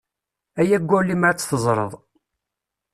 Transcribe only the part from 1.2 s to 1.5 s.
ad